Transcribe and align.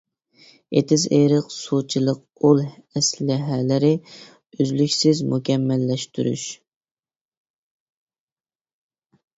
ئېتىز-ئېرىق 0.79 1.51
سۇچىلىق 1.55 2.23
ئۇل 2.47 2.63
ئەسلىھەلىرى 2.63 3.93
ئۈزلۈكسىز 4.09 5.25
مۇكەممەللەشتۈرۈش. 5.35 6.49